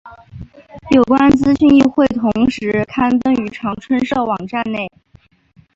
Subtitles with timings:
[0.95, 4.89] 有关资讯亦会同时刊登于长春社网站内。